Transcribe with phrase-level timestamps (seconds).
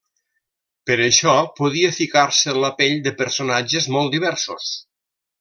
[0.89, 4.73] Per això podia ficar-se en la pell de personatges molt diversos.